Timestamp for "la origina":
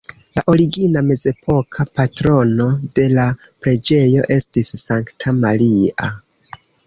0.37-1.01